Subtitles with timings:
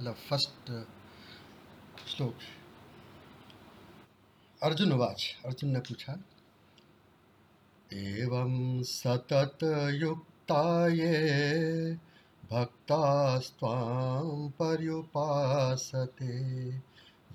[0.00, 0.84] मतलब फ़र्स्ट
[2.08, 2.34] श्लोक।
[4.62, 6.12] अर्जुन उवाच। अर्जुन ने पूछा,
[7.92, 9.58] एवं सतत
[10.02, 11.94] युक्ता ये
[12.50, 16.34] भक्तास्त्वां पर्युपासते,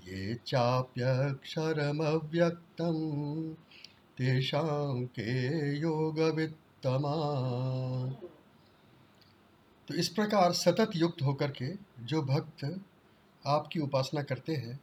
[0.06, 1.54] ये चाप्यक्षरमव्यक्तं,
[4.18, 5.30] तेषां के
[5.78, 7.14] योगवित्तमा?
[9.88, 12.80] तो इस प्रकार सतत युक्त होकर के जो भक्त
[13.46, 14.80] आपकी उपासना करते हैं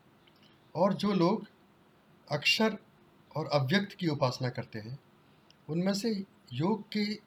[0.76, 1.48] और जो लोग
[2.31, 2.77] अक्षर
[3.35, 4.99] और अव्यक्त की उपासना करते हैं,
[5.70, 6.23] उनमें से
[6.54, 7.20] योग के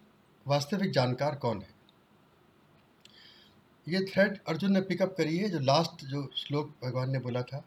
[0.46, 1.76] वास्तविक जानकार कौन है?
[3.88, 7.64] ये थ्रेड अर्जुन ने पिकअप करी है, जो लास्ट जो श्लोक भगवान ने बोला था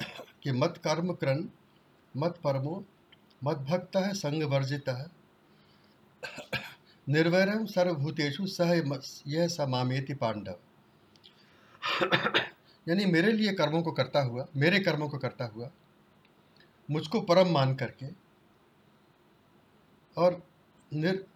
[0.42, 1.50] कि मत कर्म क्रन
[2.16, 2.84] मत परमो,
[3.44, 5.06] मत भक्त है संग वर्जित। है
[7.08, 10.58] निर्वैरम सर्वभूतेषु सह यह समामेति पांडव।
[12.88, 15.70] यानी मेरे लिए कर्मों को करता हुआ, मेरे कर्मों को करता हुआ,
[16.90, 18.06] मुझको परम मान करके
[20.16, 20.42] और
[20.94, 21.26] निर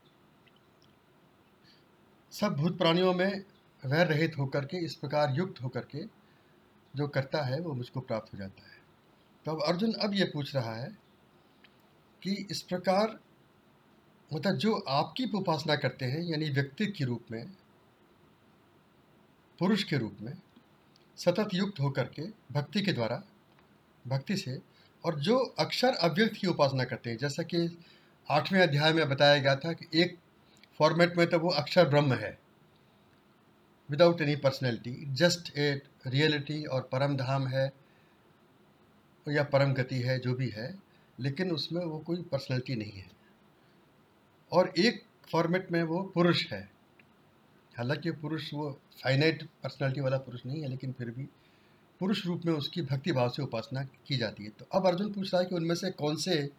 [2.33, 3.45] सब भूत प्राणियों में
[3.87, 6.05] वैर रहित होकर के, इस प्रकार युक्त होकर के
[6.97, 8.79] जो करता है, वो मुझको प्राप्त हो जाता है।
[9.45, 10.99] तो अब अर्जुन अब ये पूछ रहा है
[12.23, 13.21] कि इस प्रकार
[14.35, 17.51] मतलब जो आपकी उपासना करते हैं, यानी व्यक्ति के रूप में,
[19.59, 20.35] पुरुष के रूप में
[21.17, 23.23] सतत युक्त होकर के भक्ति के द्वारा,
[24.07, 24.59] भक्ति से,
[25.05, 27.79] और जो अक्षर अव्यक्त की उपासना करते हैं, जैसा कि
[28.31, 30.19] आठवें अध्याय में बताया गया था कि एक
[30.79, 32.39] फॉर्मेट में तो वो अक्षर ब्रह्म है
[33.91, 37.73] without any personality just a reality और परम धाम है,
[39.29, 40.75] या परम गति है, जो भी है,
[41.21, 43.11] लेकिन उसमें वो कोई पर्सनैलिटी नहीं है।
[44.53, 46.69] और एक फॉर्मेट में वो पुरुष है,
[47.79, 51.29] हालाँकि पुरुष वो फाइनाइट पर्सनालिटी वाला पुरुष नहीं है, लेकिन फिर भी
[52.01, 55.35] पुरुष रूप में उसकी भक्ति भाव से उपासना की जाती है। तो अब अर्जुन पूछ
[55.35, 56.51] रहा है कि उनमें से कौन से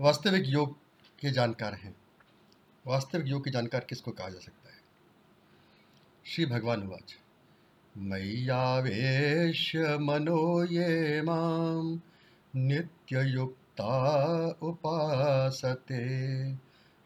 [0.00, 0.76] वास्तविक योग
[1.20, 1.96] के जानकार हैं?
[2.86, 4.76] वास्तविक योग के जानकार किसको कहा जा सकता है?
[6.26, 7.16] श्री भगवान उवाच
[7.96, 12.00] मैयावेश मनो ये माम,
[12.56, 16.54] नित्य युक्ता उपासते,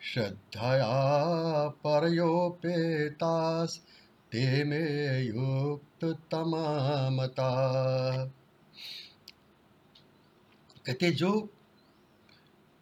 [0.01, 3.83] श्रद्धया परयोपेतास
[4.33, 4.79] ते मे
[5.21, 7.49] युक्त तमामता
[10.87, 11.49] कहते, जो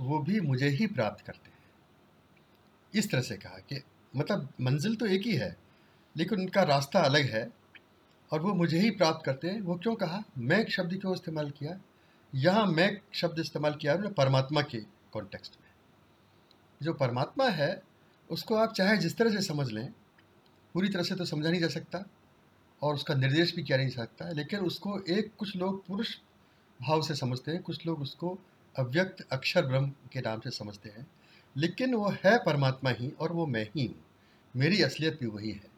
[0.00, 1.56] वो भी मुझे ही प्राप्त करते हैं।
[2.94, 3.82] इस तरह से कहा कि
[4.16, 5.56] मतलब मंजिल तो एक ही है,
[6.16, 7.48] लेकिन उनका रास्ता अलग है
[8.30, 10.22] और वो मुझे ही प्राप्त करते हैं। वो क्यों कहा?
[10.38, 11.78] मैं शब्द क्यों इस्तेमाल किया?
[12.32, 14.80] यहाँ मैं शब्द इस्तेमाल किया परमात्मा के
[15.12, 15.68] कॉन्टेक्स्ट में।
[16.80, 17.70] जो परमात्मा है
[18.30, 19.92] उसको आप चाहे जिस तरह से समझ लें
[20.74, 22.04] पूरी तरह से तो समझा नहीं जा सकता
[22.82, 26.16] और उसका निर्देश भी किया नहीं जा सकता लेकिन उसको एक कुछ लोग पुरुष
[26.82, 28.38] भाव से समझते हैं कुछ लोग उसको
[28.76, 31.06] अव्यक्त अक्षर ब्रह्म के नाम से समझते हैं।
[31.56, 34.04] लेकिन वो है परमात्मा ही और वो मैं ही हूँ
[34.56, 35.70] मेरी असलियत भी वही है।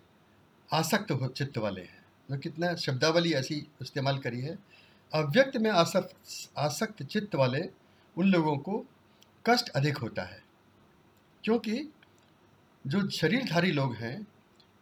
[0.70, 4.58] आसक्त हो चित्त वाले हैं। जो कितना शब्दावली ऐसी इस्तेमाल करी है
[5.14, 6.14] अव्यक्त में आसक्त
[6.58, 7.60] आसक्त चित्त वाले
[8.16, 8.78] उन लोगों को
[9.46, 10.42] कष्ट अधिक होता है,
[11.44, 11.92] क्योंकि
[12.86, 14.26] जो शरीरधारी लोग हैं,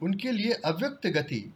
[0.00, 1.54] उनके लिए अव्यक्त गति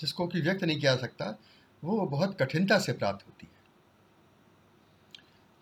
[0.00, 1.38] जिसको कि व्यक्त नहीं किया जा सकता,
[1.82, 3.56] वो बहुत कठिनता से प्राप्त होती है।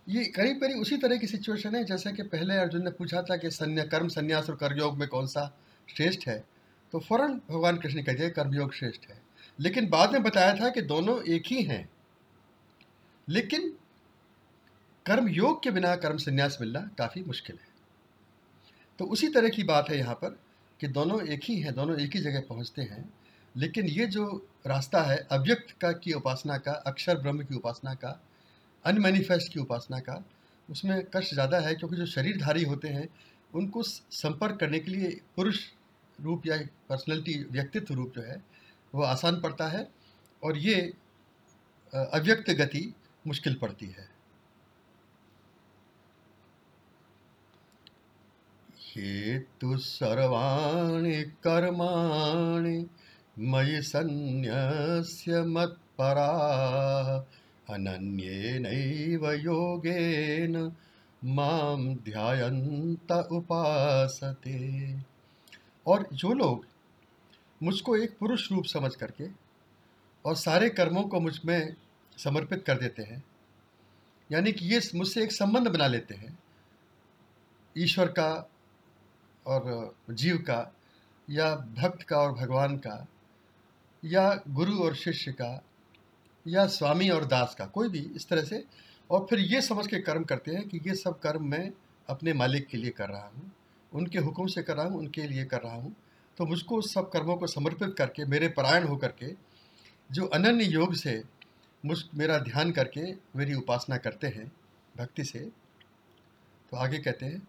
[0.08, 3.37] ये करीब करीब उसी तरह की सिचुएशन है, जैसे कि पहले अर्जुन ने पूछा था
[3.37, 5.50] कि सन्या, कर्म संन्यास और कर्मयोग में कौन सा
[5.88, 6.44] श्रेष्ठ है?
[6.93, 9.20] तो फ़ौरन भगवान कृष्ण कह दिया कर्मयोग श्रेष्ठ है।
[9.61, 11.88] लेकिन बाद में बताया था कि दोनों एक ही हैं।
[13.28, 13.73] लेकिन
[15.06, 17.75] कर्म योग के बिना कर्म संन्यास मिलना काफ़ी मुश्किल है।
[18.99, 20.38] तो उसी तरह की बात है यहाँ पर
[20.81, 23.08] कि दोनों एक ही हैं, दोनों एक ही जगह पहुँचते हैं,
[23.55, 24.26] लेकिन ये जो
[24.67, 28.20] रास्ता है अव्यक्त का की उपासना का, अक्षर ब्रह्म की उपासना का,
[28.84, 30.22] अनमैनिफेस्ट की उपासना का,
[30.69, 33.08] उसमें कष्ट ज़्यादा है क्योंकि जो शरीरधारी होते हैं,
[33.55, 35.64] उनको संपर्क करने के लिए पुरुष
[36.19, 36.56] रूप या
[36.88, 38.43] पर्सनैलिटी, व्यक्तित्व रूप जो है,
[38.93, 39.88] वो आसान पड़ता है
[40.43, 40.81] और ये
[41.93, 42.93] अव्यक्त गति
[43.26, 44.17] मुश्किल पड़ती है।
[48.96, 52.87] ये हेतु सर्वाणी कर्माणि
[53.38, 57.19] मयि सन्न्यस्य मत्पराः
[57.75, 60.72] अनन्येनैव योगेन
[61.25, 64.94] माम ध्यायन्त उपासते।
[65.87, 66.67] और जो लोग
[67.62, 69.25] मुझको एक पुरुष रूप समझ करके
[70.25, 71.76] और सारे कर्मों को मुझमें
[72.17, 73.23] समर्पित कर देते हैं।
[74.31, 76.39] यानी कि ये मुझसे एक संबंध बना लेते हैं।
[77.77, 78.31] ईश्वर का
[79.47, 80.61] और जीव का
[81.29, 83.07] या भक्त का और भगवान का
[84.03, 85.63] या गुरु और शिष्य का
[86.46, 88.63] या स्वामी और दास का, कोई भी इस तरह से।
[89.11, 91.70] और फिर ये समझ के कर्म करते हैं कि ये सब कर्म मैं
[92.08, 93.51] अपने मालिक के लिए कर रहा हूँ,
[93.93, 95.94] उनके हुक्म से कर रहा हूँ, उनके लिए कर रहा हूँ।
[96.39, 99.32] तो मुझको उस सब कर्मों को समर्पित करके, मेरे परायण होकर के,
[100.11, 101.23] जो अनन्य योग से
[101.86, 104.52] मुझ, मेरा ध्यान करके मेरी उपासना करते हैं,
[104.96, 105.50] भक्ति से।
[106.70, 107.48] तो आगे कहते हैं,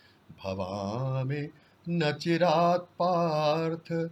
[0.43, 1.49] भवामि
[1.89, 2.17] न
[3.01, 4.09] पार्थ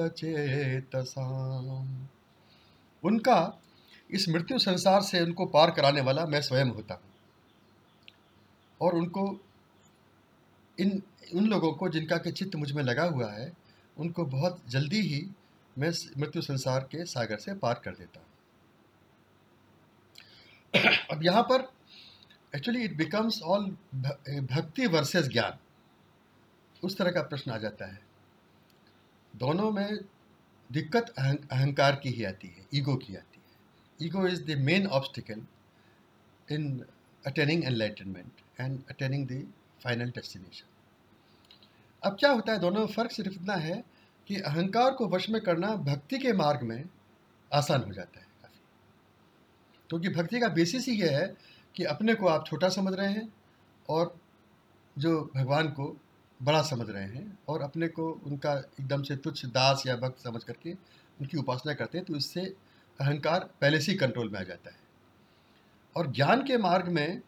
[0.00, 2.06] चेतसाम।
[3.04, 3.60] उनका
[4.10, 7.13] इस मृत्यु संसार से उनको पार कराने वाला मैं स्वयं होता हूँ।
[8.84, 9.40] और उनको,
[10.78, 11.02] इन,
[11.34, 13.52] उन लोगों को जिनका के चित्त मुझमें लगा हुआ है,
[13.96, 15.26] उनको बहुत जल्दी ही
[15.76, 18.26] मैं मृत्यु संसार के सागर से पार कर देता हूँ।
[21.10, 21.72] अब यहाँ पर
[22.56, 23.66] actually it becomes all
[24.50, 25.58] bhakti versus gyan.
[26.82, 28.00] उस तरह का प्रश्न आ जाता है।
[29.34, 29.98] दोनों में
[30.70, 35.42] दिक्कत अहंकार की ही आती है, ईगो की आती है। Ego is the main obstacle
[36.48, 36.84] in
[37.26, 39.46] attaining enlightenment and attaining the
[39.84, 40.66] final destination
[42.02, 42.58] अब क्या होता है?
[42.58, 43.82] दोनों में फ़र्क सिर्फ़ इतना है
[44.26, 46.84] कि अहंकार को वश में करना भक्ति के मार्ग में
[47.50, 48.60] आसान हो जाता है काफ़ी।
[49.90, 51.26] क्योंकि भक्ति का बेसिस ही यह है
[51.74, 53.32] कि अपने को आप छोटा समझ रहे हैं
[53.88, 54.14] और
[54.96, 55.96] जो भगवान को
[56.40, 60.42] बड़ा समझ रहे हैं और अपने को उनका एकदम से तुच्छ दास या भक्त समझ
[60.44, 60.72] करके
[61.20, 62.40] उनकी उपासना करते हैं तो इससे
[63.00, 64.76] अहंकार पहले से ही कंट्रोल में आ जाता है।
[65.96, 67.20] और ज्ञान के मार्ग में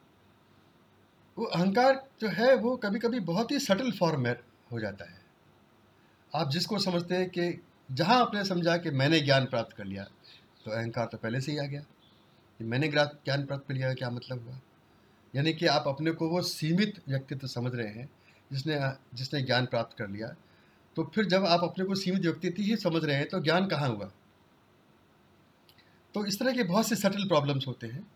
[1.36, 4.36] वो अहंकार जो है, वो कभी कभी बहुत ही सटल फॉर्म में
[4.72, 5.20] हो जाता है।
[6.34, 7.62] आप जिसको समझते हैं कि
[7.92, 10.04] जहाँ आपने समझा कि मैंने ज्ञान प्राप्त कर लिया
[10.64, 11.80] तो अहंकार तो पहले से ही आ गया।
[12.60, 14.58] कि मैंने ज्ञान प्राप्त कर लिया, क्या मतलब हुआ?
[15.34, 18.08] यानी कि आप अपने को वो सीमित व्यक्तित्व समझ रहे हैं,
[18.52, 18.78] जिसने
[19.14, 20.28] जिसने ज्ञान प्राप्त कर लिया
[20.96, 23.88] तो फिर जब आप अपने को सीमित व्यक्तित्व ही समझ रहे हैं तो ज्ञान कहाँ
[23.88, 24.10] हुआ?
[26.14, 28.06] तो इस तरह के बहुत से सटल प्रॉब्लम्स होते हैं।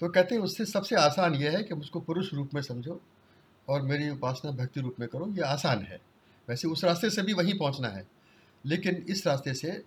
[0.00, 3.00] तो कहते हैं उससे सबसे आसान यह है कि मुझको पुरुष रूप में समझो
[3.68, 6.00] और मेरी उपासना भक्ति रूप में करो ये आसान है
[6.48, 8.06] वैसे उस रास्ते से भी वहीं पहुँचना है
[8.64, 9.82] लेकिन इस रास्ते से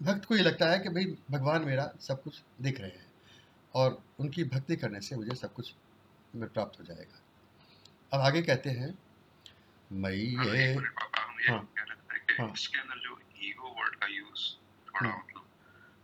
[0.00, 3.12] भक्त को ये लगता है कि भाई भगवान मेरा सब कुछ देख रहे हैं
[3.74, 5.74] और उनकी भक्ति करने से मुझे सब कुछ
[6.34, 7.20] में प्राप्त हो जाएगा
[8.12, 8.98] अब आगे कहते हैं
[9.92, 11.58] मई ये हाँ,
[12.38, 14.44] हाँ, इसके अंदर जो ईगो वर्ड का यूज़
[14.86, 15.44] थोड़ा हाँ। मतलब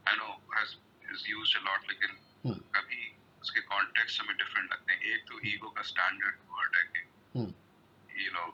[0.06, 0.74] I know has
[1.12, 2.16] is used a lot लेकिन।
[2.46, 3.00] कभी
[3.42, 7.04] उसके कॉन्टेक्स्ट में डिफरेंट लगते हैं एक तो ईगो का स्टैंडर्ड वर्ड है कि
[8.24, 8.46] यू नो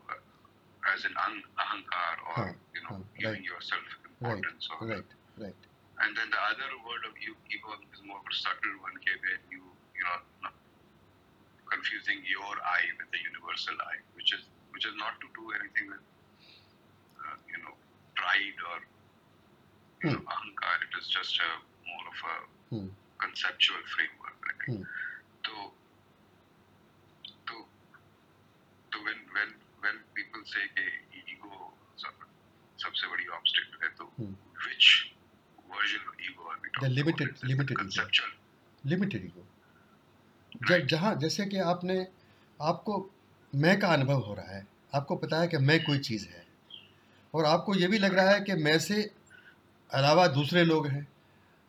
[0.93, 5.65] एज एन अहंकार और you know giving yourself importance और right right
[6.05, 9.61] and then the other word of ego is more of a subtle one where you
[9.99, 10.49] you know
[11.71, 15.89] confusing your I with the universal I, which is which is not to do anything
[15.89, 16.05] with
[17.21, 17.73] uh, you know
[18.15, 18.77] pride or
[20.03, 20.15] you hmm.
[20.15, 20.75] know, ahankar.
[20.85, 21.49] It is just a
[21.89, 22.35] more of a
[22.75, 22.89] hmm.
[23.21, 24.35] Conceptual framework
[25.45, 25.53] तो
[27.47, 27.69] तो
[28.91, 30.87] तो when when when people से कि
[31.31, 31.73] ego
[32.79, 35.11] सबसे बड़ी obstacle है तो which
[35.69, 38.31] version of ego are we talking the limited limited conceptual
[38.89, 39.47] limited ego
[40.85, 42.07] जहाँ जैसे कि आपने
[42.61, 43.11] आपको
[43.55, 46.45] मैं का अनुभव हो रहा है आपको पता है कि मैं कोई चीज़ है
[47.33, 49.11] और आपको ये भी लग रहा है कि मैं से
[49.93, 51.07] अलावा दूसरे लोग हैं।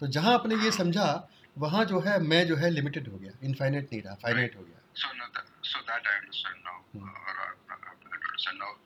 [0.00, 1.28] तो जहाँ आपने ये समझा
[1.58, 4.80] वहाँ जो है मैं जो है लिमिटेड हो गया इनफाइनाइट नहीं रहा फाइनाइट हो गया।
[5.62, 7.38] So that I understand now और
[8.12, 8.76] अंडरस्टैंड नाउ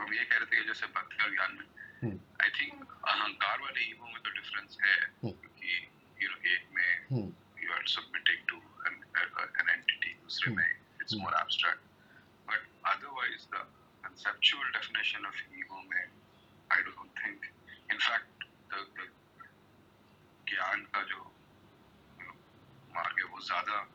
[0.00, 1.64] हम ये कह रहे थे जैसे भक्ति का ज्ञान में
[2.04, 2.44] hmm.
[2.44, 5.40] आई थिंक अहंकार वाले ईगो में तो डिफरेंस है hmm.
[5.40, 5.88] क्योंकि
[6.22, 7.32] यू नो एक में
[7.64, 10.60] you are submitting to an entity दूसरे hmm.
[10.60, 11.80] में it's more abstract
[12.48, 13.66] but otherwise the
[14.04, 16.08] conceptual definition of ego में
[16.72, 17.44] I don't think
[17.90, 19.08] in fact the
[20.48, 21.20] gyan का जो
[22.90, 23.86] मार्ग है वो ज़्यादा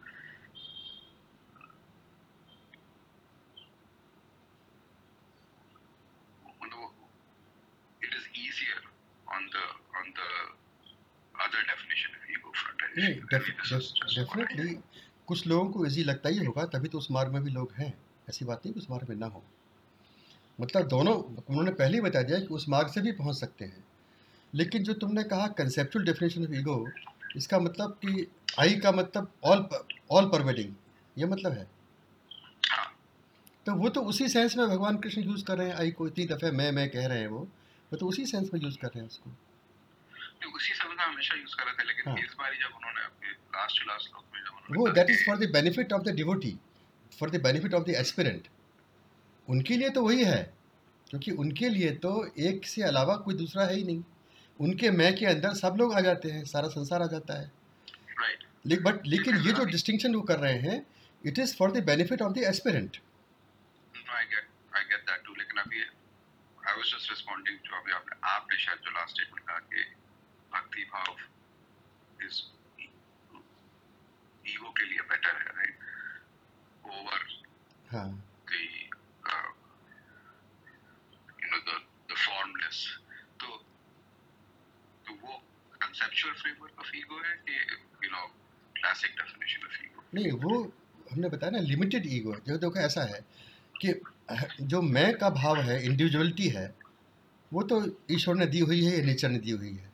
[8.01, 8.79] it is easier
[9.27, 9.65] on the
[10.00, 10.29] on the
[11.36, 12.79] other definition of ego front.
[12.98, 13.13] नहीं
[14.15, 14.74] डेफिनेटली
[15.27, 17.93] कुछ लोगों को इजी लगता ही होगा तभी तो उस मार्ग में भी लोग हैं।
[18.29, 19.43] ऐसी बात नहीं कि उस मार्ग में ना हो।
[20.60, 23.83] मतलब दोनों उन्होंने पहले ही बता दिया कि उस मार्ग से भी पहुँच सकते हैं।
[24.53, 26.91] लेकिन जो तुमने कहा कंसेप्चुअल डेफिनेशन ऑफ़ ईगो
[27.36, 28.27] इसका मतलब कि
[28.60, 29.67] आई का मतलब ऑल
[30.12, 30.74] ऑल परवेडिंग
[31.17, 31.67] ये मतलब है।
[33.65, 36.25] तो वो तो उसी सेंस में भगवान कृष्ण यूज़ कर रहे हैं आई को इतनी
[36.25, 37.39] दफ़े मैं मैं कह रहे हैं वो
[37.91, 39.29] वो तो उसी सेंस में यूज़ कर रहे हैं उसको।
[40.55, 42.17] उसी शब्द हमेशा यूज़ कर रहे थे लेकिन हाँ.
[42.17, 45.25] इस बार जब उन्होंने अपने लास्ट टू लास्ट श्लोक में जब उन्होंने वो that is
[45.25, 46.57] for the benefit of the devotee
[47.19, 48.48] for the benefit of the aspirant
[49.48, 50.41] उनके लिए तो वही है
[51.10, 54.03] क्योंकि उनके लिए तो एक से अलावा कोई दूसरा है ही नहीं।
[54.60, 57.51] उनके मैं के अंदर सब लोग आ जाते हैं सारा संसार आ जाता है।
[58.19, 58.83] Right.
[58.83, 60.86] बट लेकिन ये जो डिस्टिंक्शन वो कर रहे हैं
[61.25, 62.98] it is for the benefit of the aspirant
[67.83, 69.83] अभी आपने आपने शायद जो लास्ट स्टेटमेंट कहा कि
[70.53, 71.17] भक्ति भाव
[72.25, 72.41] इज़
[74.48, 75.77] ईगो के लिए बेटर है राइट
[76.86, 77.41] ओवर
[77.91, 78.24] हाँ।
[83.39, 83.48] तो
[85.07, 85.43] तो वो
[86.24, 87.53] कंसेप्चुअल फ्रेमवर्क ऑफ़ ईगो है कि
[88.06, 88.25] you know
[88.75, 90.74] classic definition of ego नहीं, वो
[91.12, 93.20] हमने बताया ना लिमिटेड ईगो जो देखो ऐसा है
[93.75, 93.94] कि
[94.63, 96.65] जो मैं का भाव है इंडिविजुअलिटी है,
[97.51, 99.92] वो तो ईश्वर ने दी हुई है या नेचर ने दी हुई है।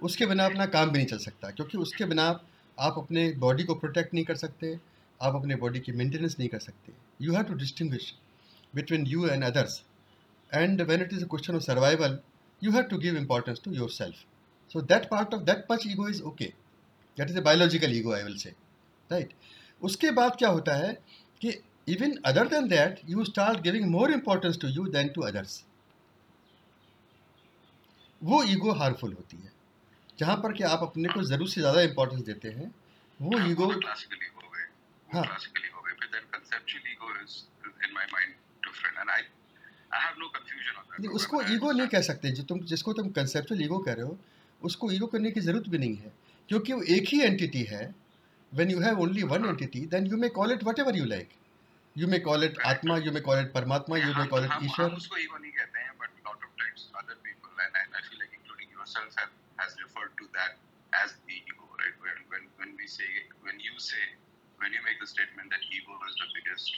[0.00, 2.24] उसके बिना अपना काम भी नहीं चल सकता, क्योंकि उसके बिना
[2.78, 4.78] आप अपने बॉडी को प्रोटेक्ट नहीं कर सकते,
[5.20, 6.92] आप अपने बॉडी की मेंटेनेंस नहीं कर सकते।
[7.22, 8.14] You have to distinguish
[8.74, 9.82] between you and others
[10.52, 12.18] and when it is a question of survival
[12.62, 14.24] you have to give importance to your self
[14.70, 16.52] so that part of that much ego is okay
[17.18, 18.50] that is a biological ego I will say
[19.10, 19.32] right
[19.82, 20.92] उसके बाद क्या होता है
[21.40, 21.48] कि
[21.88, 25.62] even other than that you start giving more importance to you than to others
[28.22, 29.52] वो ego harmful होती है।
[30.18, 32.74] जहाँ पर कि आप अपने को ज़रूर से ज़्यादा इंपॉर्टेंस देते हैं
[33.20, 33.80] वो ईगो हो।
[34.50, 34.64] गए
[35.08, 35.24] हाँ
[41.14, 44.18] उसको ईगो नहीं कह सकते जो तुम जिसको तुम कंसेप्चुअल ईगो कह रहे हो
[44.64, 46.12] उसको ईगो करने की ज़रूरत भी नहीं है
[46.48, 47.94] क्योंकि वो एक ही एंटिटी है
[48.58, 51.32] when you have only one entity then you may call it whatever you like
[52.02, 54.88] you may call it atma you may call it paramatma you may call it ishwar
[55.00, 58.36] उसको ईगो नहीं कहते हैं but lot of times other people and I, feel like
[58.38, 60.24] including yourself have, has referred to
[61.02, 63.10] as the ego right when when when we say
[63.48, 64.04] when you say
[64.62, 66.72] when you make the statement that ego is the biggest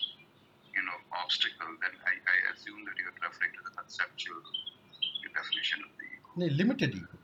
[0.76, 4.42] you know obstacle then I, I assume that you're referring to the conceptual
[5.38, 7.17] definition of the ego no limited ego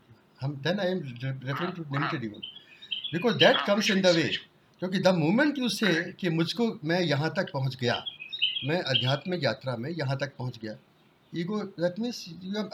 [0.64, 1.00] then I am
[1.44, 2.40] referring to limited ego
[3.12, 4.22] because that comes in the way
[4.82, 7.94] क्योंकि the moment you say कि मुझको मैं यहाँ तक पहुँच गया
[8.68, 10.76] मैं आध्यात्मिक यात्रा में यहाँ तक पहुँच गया
[11.32, 12.24] ईगो दैट मीन्स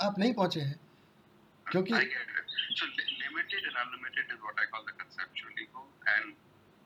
[0.07, 0.79] आप नहीं पहुँचे हैं।
[1.67, 1.93] क्योंकि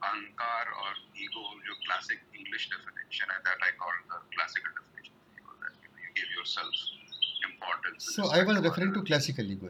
[0.04, 5.52] अहंकार और ईगो जो क्लासिक इंग्लिश डेफिनेशन है that I call the classical definition ego
[5.62, 5.74] that
[6.04, 9.68] you give yourself importance so I was referring to classical ego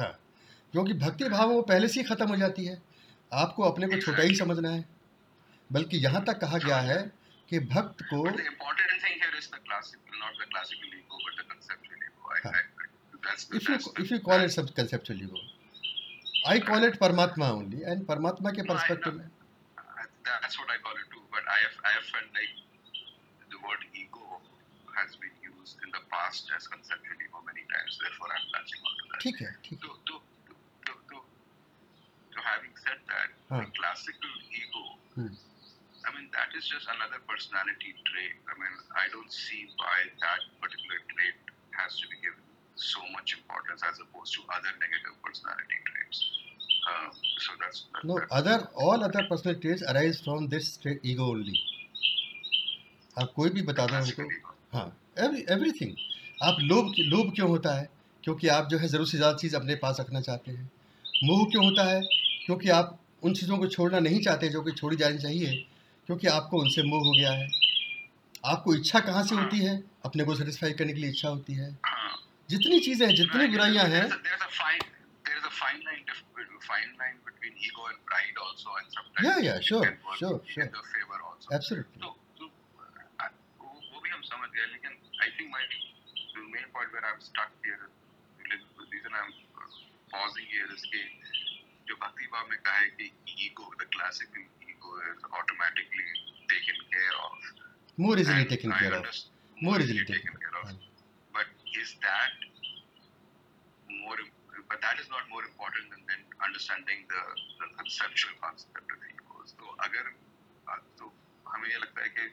[0.00, 0.14] then
[0.72, 2.82] क्योंकि भक्ति भाव वो पहले से ही ख़त्म हो जाती है।
[3.32, 4.84] आपको अपने को छोटा ही समझना है।
[5.72, 7.12] बल्कि यहाँ तक कहा गया है
[7.48, 8.28] कि भक्त को
[13.56, 15.40] इफ़ यू कॉल इट सब conceptual ego
[16.48, 19.30] I call it Paramatma only and Paramatma के पर्सपेक्टिव में
[20.24, 21.22] that's what I call it too.
[21.30, 22.54] But I have I have felt like
[23.50, 24.40] the word ego
[24.96, 27.03] has been used in the past as conceptual
[27.73, 27.99] ego many times.
[28.01, 29.21] Therefore, I'm latching on to that.
[29.21, 29.89] ठीक है ठीक है.
[32.33, 33.61] तो having said that, huh.
[33.61, 34.83] the classical ego,
[35.15, 35.33] hmm.
[36.07, 38.35] I mean, that is just another personality trait.
[38.47, 41.35] I mean, I don't see why that particular trait
[41.75, 42.43] has to be given
[42.75, 46.19] so much importance as opposed to other negative personality traits.
[46.89, 50.99] Uh, so that's, that, no that's other all other personality traits arise from this trait
[51.03, 51.59] ego only.
[53.19, 54.23] आप कोई भी बता दो उनको
[54.73, 55.95] हाँ everything
[56.44, 57.88] आप लोभ लोभ क्यों होता है?
[58.24, 60.70] क्योंकि आप जो है ज़रूर से ज़्यादा चीज़ अपने पास रखना चाहते हैं।
[61.24, 62.00] मोह क्यों होता है?
[62.46, 65.66] क्योंकि आप उन चीज़ों को छोड़ना नहीं चाहते जो कि छोड़ी जानी चाहिए
[66.06, 67.48] क्योंकि आपको उनसे मोह हो गया है।
[68.46, 69.82] आपको इच्छा कहाँ से होती है?
[70.04, 71.78] अपने को सेटिस्फाई करने के लिए इच्छा होती है।
[72.50, 74.08] जितनी चीज़ें हैं जितनी बुराइयाँ हैं।
[79.24, 80.70] Yeah, yeah, sure, sure, sure.
[81.52, 82.00] Absolutely.
[82.00, 82.44] So, so
[83.60, 84.90] वो भी हम समझ गए लेकिन
[85.22, 85.62] I think my
[86.34, 87.88] the main point where I'm stuck here,
[88.38, 89.32] the reason I'm
[90.10, 91.02] pausing here is कि
[91.88, 93.06] जो भक्ति भाव में कहा है कि
[93.46, 96.06] ego the classical ego is automatically
[96.52, 97.52] taken care of
[97.98, 99.06] more easily taken care of
[99.62, 100.70] more easily taken care of
[101.34, 101.46] but
[101.80, 102.46] is that
[104.02, 104.18] more
[104.70, 107.22] but that is not more important than, than understanding the,
[107.60, 110.10] the conceptual concept of egos तो अगर
[110.98, 111.12] तो
[111.52, 112.26] हमें ये लगता है कि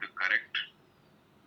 [0.00, 0.64] the correct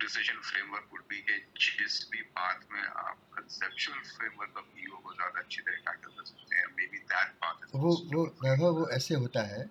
[0.00, 1.38] decision framework would be कि
[1.78, 6.24] जिस भी पाथ में आप conceptual framework of ego को ज़्यादा अच्छी तरह टैकल कर
[6.24, 9.68] सकते हैं। Maybe that path is वो वो वैभव वो ऐसे होता है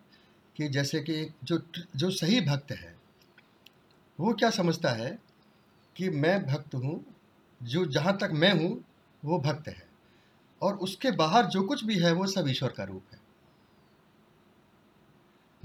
[0.56, 1.58] कि जैसे कि जो
[1.96, 2.96] जो सही भक्त है
[4.20, 5.18] वो क्या समझता है
[5.96, 6.96] कि मैं भक्त हूँ
[7.62, 8.72] जो जहाँ तक मैं हूँ
[9.24, 9.88] वो भक्त है।
[10.62, 13.19] और उसके बाहर जो कुछ भी है वो सब ईश्वर का रूप है।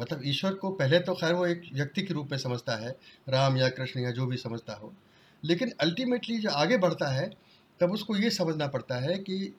[0.01, 2.97] मतलब ईश्वर को पहले तो खैर वो एक व्यक्ति के रूप में समझता है,
[3.29, 4.95] राम या कृष्ण या जो भी समझता हो।
[5.45, 7.31] लेकिन अल्टीमेटली जो आगे बढ़ता है,
[7.81, 9.55] तब उसको ये समझना पड़ता है कि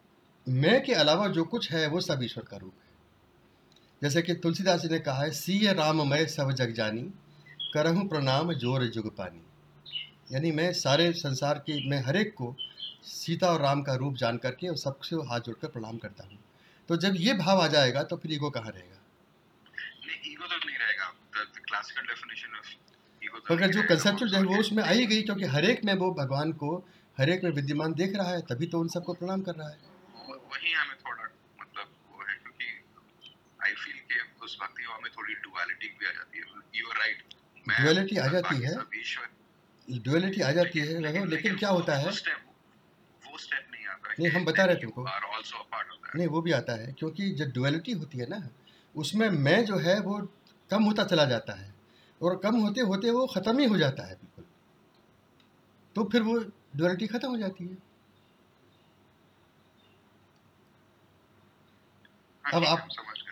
[0.50, 2.86] मैं के अलावा जो कुछ है, वो सब ईश्वर का रूप है।
[4.02, 7.14] जैसे कि तुलसीदास जी ने कहा है सीए राम मैं सब जग जानी,
[7.74, 9.42] करहूँ प्रणाम ज़ोर जुग पानी।
[10.32, 12.56] यानी मैं सारे संसार के, मैं हर एक को
[13.04, 16.38] सीता और राम का रूप जान करके और सबसे हाथ जोड़कर प्रणाम करता हूँ।
[16.90, 18.95] तो जब ये भाव आ जाएगा तो फिर ईगो कहाँ रहेगा?
[23.52, 26.52] अगर जो कंसेप्चुअल जो है वो उसमें आई गई क्योंकि हर एक में वो भगवान
[26.54, 26.70] को
[27.18, 29.78] हर एक में विद्यमान देख रहा है तभी तो उन सबको प्रणाम कर रहा है।
[30.28, 31.24] वही हमें थोड़ा
[31.62, 32.68] मतलब वो है क्योंकि
[33.66, 36.44] आई फील के उस भक्ति में थोड़ी डुअलिटी भी आ जाती है।
[36.76, 37.18] यू आर राइट
[37.82, 38.74] डुअलिटी आ जाती है।
[39.88, 42.06] डुअलिटी आ जाती है लेकिन, लेकिन क्या होता है?
[42.06, 42.12] वो
[43.38, 45.06] स्टेप नहीं आता नहीं हम बता रहे तुमको।
[46.16, 48.50] नहीं वो भी आता है क्योंकि जब डुअलिटी होती है ना
[48.96, 50.20] उसमें मैं जो है वो
[50.70, 51.74] कम होता चला जाता है
[52.22, 54.46] और कम होते होते वो ख़त्म ही हो जाता है बिल्कुल।
[55.96, 56.38] तो फिर वो
[56.78, 57.78] डुअलिटी ख़त्म हो जाती है।
[62.44, 62.88] अब आप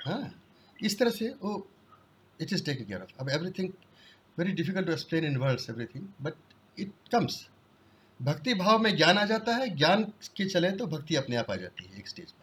[0.06, 0.22] हाँ
[0.80, 1.56] इस तरह से वो
[2.40, 3.70] it is taking care of अब everything
[4.38, 6.34] very difficult to explain in words everything but
[6.78, 7.48] it comes
[8.20, 10.04] भक्ति भाव में ज्ञान आ जाता है ज्ञान
[10.38, 12.43] के चले तो भक्ति अपने आप आ जाती है एक स्टेज पर।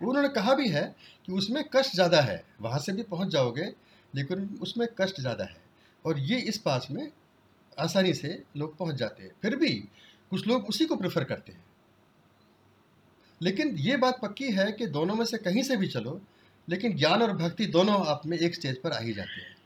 [0.00, 0.82] उन्होंने कहा भी है
[1.28, 3.64] कि उसमें कष्ट ज़्यादा है। वहाँ से भी पहुँच जाओगे
[4.14, 5.60] लेकिन उसमें कष्ट ज़्यादा है।
[6.04, 7.10] और ये इस पास में
[7.78, 9.68] आसानी से लोग पहुँच जाते हैं। फिर भी
[10.32, 11.64] कुछ लोग उसी को प्रेफर करते हैं।
[13.40, 16.20] लेकिन ये बात पक्की है कि दोनों में से कहीं से भी चलो
[16.68, 19.56] लेकिन ज्ञान और भक्ति दोनों आप में एक स्टेज पर आ ही जाते हैं।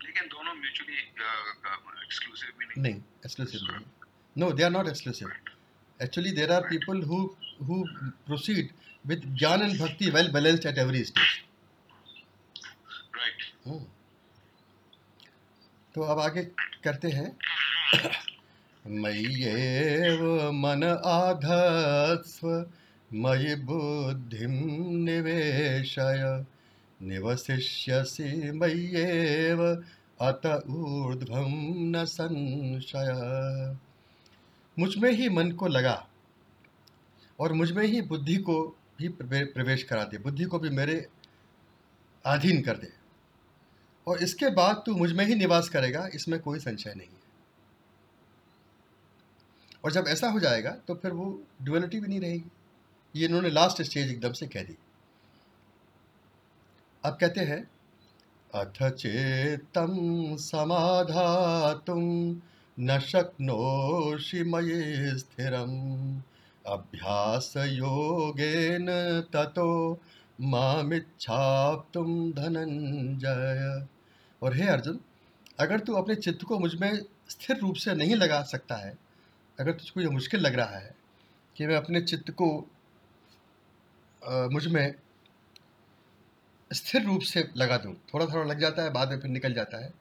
[0.00, 0.96] लेकिन दोनों म्यूचुअली
[2.04, 3.84] एक्सक्लूसिव भी नहीं। नहीं एक्सक्लूसिव नहीं।
[4.36, 5.30] No they are not exclusive
[6.00, 7.76] actually there are people who
[8.26, 8.72] proceed
[9.08, 11.42] with jnana and bhakti well balanced at every stage.
[13.16, 13.86] Right Hmm.
[15.94, 16.42] तो अब आगे
[16.84, 17.36] करते हैं।
[18.86, 22.70] मय्येव मन आधत्स्व
[23.14, 26.44] मयि बुद्धिं निवेशय।
[27.02, 29.84] निवसिष्यसि मय्येव
[30.20, 33.76] अत ऊर्ध्वं न संशय।
[34.78, 36.08] मुझमें ही मन को लगा
[37.40, 41.06] और मुझमें ही बुद्धि को भी प्रवेश करा दे बुद्धि को भी मेरे
[42.24, 42.92] अधीन कर दे।
[44.06, 47.24] और इसके बाद तू मुझमें ही निवास करेगा, इसमें कोई संशय नहीं है।
[49.84, 51.26] और जब ऐसा हो जाएगा तो फिर वो
[51.62, 52.50] ड्युअलिटी भी नहीं रहेगी।
[53.14, 54.76] ये इन्होंने लास्ट स्टेज एकदम से कह दी।
[57.04, 57.62] अब कहते हैं,
[58.50, 62.00] अथ चेतम समाधातुम
[62.76, 65.72] न शक्नोषि मयि स्थिरम।
[66.66, 68.86] अभ्यास योगेन
[69.32, 69.70] ततो
[70.42, 73.86] मामिच्छाप्तुम धनंजय
[74.42, 74.98] और हे अर्जुन,
[75.60, 76.92] अगर तू अपने चित्त को मुझमें
[77.30, 78.96] स्थिर रूप से नहीं लगा सकता है,
[79.58, 80.94] अगर तुझको ये मुश्किल लग रहा है
[81.56, 82.48] कि मैं अपने चित्त को
[84.52, 84.94] मुझमें
[86.70, 89.84] स्थिर रूप से लगा दूँ थोड़ा थोड़ा लग जाता है, बाद में फिर निकल जाता
[89.84, 89.92] है,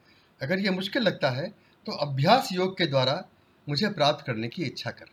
[0.41, 1.47] अगर ये मुश्किल लगता है
[1.87, 3.23] तो अभ्यास योग के द्वारा
[3.67, 5.05] मुझे प्राप्त करने की इच्छा कर।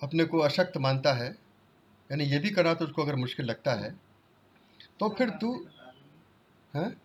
[0.00, 1.36] अपने को अशक्त मानता है
[2.10, 3.94] यानी ये भी करना तुझको अगर मुश्किल लगता है
[5.00, 5.66] तो फिर तू
[6.74, 7.00] हैं?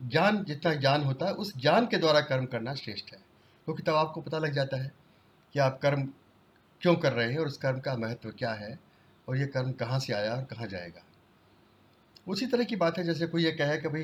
[0.09, 3.19] ज्ञान जितना ज्ञान होता है, उस ज्ञान के द्वारा कर्म करना श्रेष्ठ है।
[3.65, 4.93] क्योंकि तो तब आपको पता लग जाता है
[5.53, 6.09] कि आप कर्म
[6.87, 8.79] क्यों कर रहे हैं और उस कर्म का महत्व क्या है
[9.29, 11.03] और ये कर्म कहाँ से आया और कहाँ जाएगा?
[12.29, 14.03] उसी तरह की बात है, जैसे कोई ये कहे कि भाई,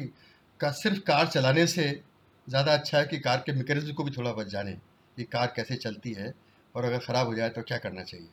[0.61, 2.03] का सिर्फ़ कार चलाने से
[2.49, 5.77] ज़्यादा अच्छा है कि कार के मैकेनिज्म को भी थोड़ा बच जाने, कि कार कैसे
[5.77, 6.35] चलती है
[6.75, 8.29] और अगर ख़राब हो जाए तो क्या करना चाहिए?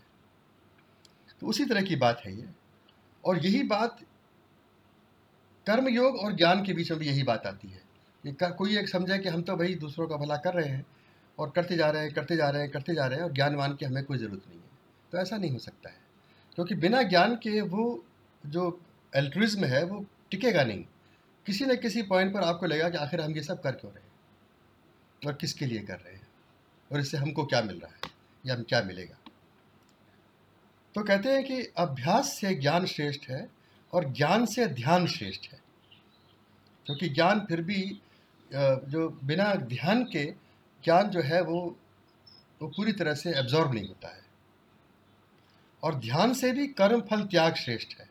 [1.41, 2.49] तो उसी तरह की बात है ये।
[3.25, 3.99] और यही बात
[5.67, 7.81] कर्म योग और ज्ञान के बीच में भी यही बात आती है।
[8.23, 10.85] कि कोई एक समझे कि हम तो भाई दूसरों का भला कर रहे हैं
[11.39, 13.75] और करते जा रहे हैं, करते जा रहे हैं, करते जा रहे हैं और ज्ञानवान
[13.75, 14.69] की हमें कोई ज़रूरत नहीं है।
[15.11, 15.97] तो ऐसा नहीं हो सकता है।
[16.55, 18.05] क्योंकि बिना ज्ञान के वो
[18.45, 18.81] जो
[19.15, 20.85] एल्ट्रिज्म है, वो टिकेगा नहीं।
[21.45, 24.03] किसी न किसी पॉइंट पर आपको लगेगा कि आखिर हम ये सब कर क्यों रहे
[24.03, 24.11] हैं?
[25.27, 26.27] और किसके लिए कर रहे हैं?
[26.91, 27.99] और इससे हमको क्या मिल रहा है?
[28.45, 29.17] या हम क्या मिलेगा?
[30.95, 33.49] तो कहते हैं कि अभ्यास से ज्ञान श्रेष्ठ है
[33.93, 35.59] और ज्ञान से ध्यान श्रेष्ठ है।
[36.85, 38.01] क्योंकि ज्ञान फिर भी
[38.53, 40.48] जो बिना ध्यान के
[40.83, 41.77] ज्ञान जो है वो
[42.61, 44.21] वो पूरी तरह से एब्जॉर्ब नहीं होता है।
[45.83, 48.09] और ध्यान से भी कर्म फल त्याग श्रेष्ठ है।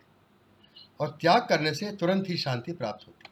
[1.00, 3.28] और त्याग करने से तुरंत ही शांति प्राप्त होती है।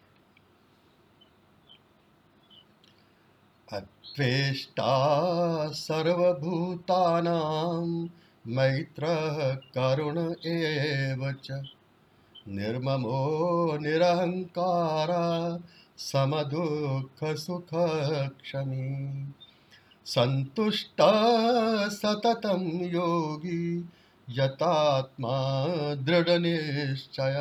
[3.80, 8.08] अद्वेष्टा सर्वभूतानां
[8.46, 9.06] मैत्र
[9.56, 11.62] करुण एव च।
[12.48, 15.08] निर्ममो निरहंकार
[15.98, 17.68] समदुःख सुख
[18.40, 19.32] क्षमी
[20.06, 21.00] संतुष्ट
[21.92, 23.78] सततं योगी,
[24.28, 25.38] यतात्मा
[26.04, 27.36] दृढ़निश्चय।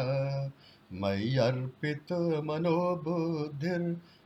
[0.91, 2.12] मय्यर्पित
[2.46, 3.82] मनोबुद्धिर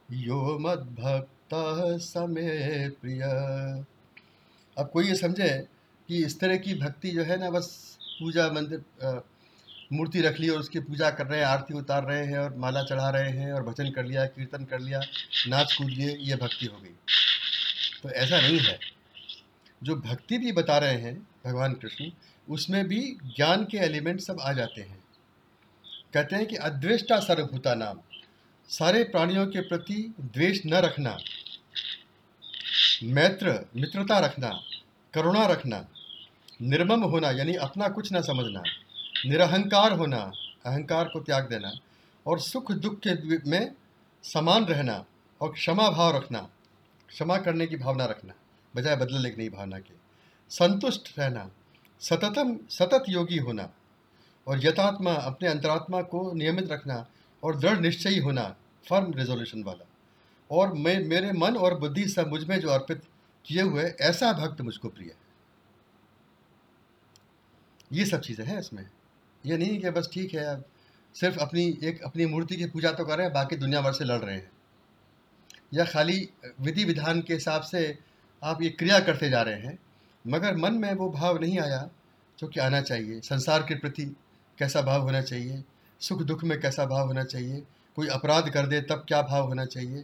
[0.09, 1.53] यो मद्भक्त
[2.03, 3.21] समे प्रिय
[4.77, 5.49] अब कोई ये समझे
[6.09, 8.83] कि इस तरह की भक्ति जो है ना, बस पूजा मंदिर
[9.93, 12.83] मूर्ति रख ली और उसकी पूजा कर रहे हैं, आरती उतार रहे हैं और माला
[12.83, 15.01] चढ़ा रहे हैं और भजन कर लिया, कीर्तन कर लिया,
[15.47, 16.89] नाच कूद लिए, ये भक्ति हो गई।
[18.03, 18.79] तो ऐसा नहीं है।
[19.83, 22.11] जो भक्ति भी बता रहे हैं भगवान कृष्ण,
[22.49, 25.03] उसमें भी ज्ञान के एलिमेंट सब आ जाते हैं।
[26.13, 27.99] कहते हैं कि अद्वेष्टा सर्वभूता नाम।
[28.69, 31.17] सारे प्राणियों के प्रति द्वेष न रखना।
[33.03, 34.61] मैत्र, मित्रता रखना,
[35.13, 35.87] करुणा रखना,
[36.61, 38.61] निर्मम होना, यानी अपना कुछ ना समझना।
[39.25, 40.31] निरहंकार होना,
[40.65, 41.71] अहंकार को त्याग देना
[42.25, 43.71] और सुख दुख के में
[44.23, 45.05] समान रहना
[45.41, 46.49] और क्षमा भाव रखना,
[47.09, 48.33] क्षमा करने की भावना रखना,
[48.75, 49.93] बजाय बदले लेने की भावना के।
[50.49, 51.51] संतुष्ट रहना,
[51.99, 53.69] सततम, सतत योगी होना
[54.47, 57.07] और यथात्मा, अपने अंतरात्मा को नियमित रखना
[57.43, 58.55] और दृढ़ निश्चयी होना
[58.89, 59.87] फर्म रेजोल्यूशन वाला।
[60.51, 63.03] और मैं, मेरे मन और बुद्धि सब मुझमें जो अर्पित
[63.45, 65.29] किए हुए, ऐसा भक्त मुझको प्रिय है।
[67.93, 68.89] ये सब चीज़ें हैं इसमें।
[69.43, 70.63] ये नहीं कि बस ठीक है, अब
[71.15, 74.05] सिर्फ़ अपनी, एक अपनी मूर्ति की पूजा तो कर रहे हैं, बाकी दुनिया भर से
[74.05, 74.51] लड़ रहे हैं।
[75.73, 76.29] या खाली
[76.61, 77.97] विधि विधान के हिसाब से
[78.41, 79.77] आप ये क्रिया करते जा रहे हैं,
[80.25, 81.89] मगर मन में वो भाव नहीं आया
[82.39, 84.05] जो कि आना चाहिए। संसार के प्रति
[84.57, 85.63] कैसा भाव होना चाहिए?
[86.01, 87.63] सुख दुख में कैसा भाव होना चाहिए?
[87.97, 90.03] कोई अपराध कर दे तब क्या भाव होना चाहिए?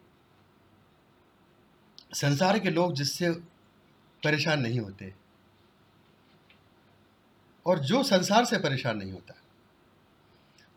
[2.13, 3.29] संसार के लोग जिससे
[4.23, 5.13] परेशान नहीं होते,
[7.65, 9.33] और जो संसार से परेशान नहीं होता,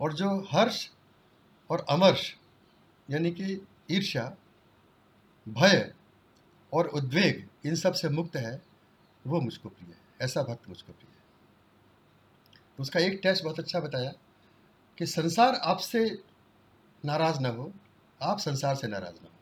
[0.01, 0.91] और जो हर्ष
[1.71, 2.35] और अमर्ष,
[3.11, 4.37] यानी कि ईर्ष्या,
[5.49, 5.95] भय
[6.73, 8.63] और उद्वेग, इन सबसे मुक्त है,
[9.27, 11.19] वो मुझको प्रिय है। ऐसा भक्त मुझको प्रिय है।
[12.77, 14.13] तो उसका एक टेस्ट बहुत अच्छा बताया
[14.99, 16.23] कि संसार आपसे
[17.05, 17.73] नाराज़ ना हो,
[18.23, 19.35] आप संसार से नाराज़ ना हो।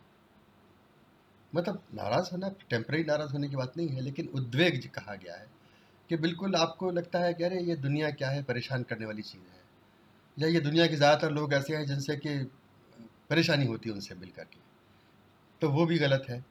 [1.54, 5.46] मतलब नाराज़ होना टेम्प्रेरी नाराज़ होने की बात नहीं है, लेकिन उद्वेग कहा गया है
[6.08, 9.42] कि बिल्कुल आपको लगता है कि अरे, ये दुनिया क्या है, परेशान करने वाली चीज़
[9.42, 9.65] है।
[10.36, 12.38] या ये दुनिया के ज़्यादातर लोग ऐसे हैं जिनसे कि
[13.30, 14.60] परेशानी होती है उनसे मिल करके
[15.62, 16.44] तो वो भी गलत है।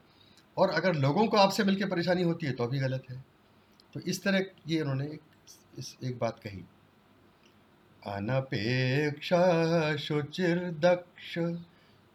[0.57, 3.23] और अगर लोगों को आपसे मिलकर परेशानी होती है तो भी गलत है।
[3.93, 5.05] तो इस तरह ये उन्होंने
[5.79, 6.63] इस, एक बात कही।
[8.07, 9.31] अनपेक्ष
[10.81, 11.37] दक्ष,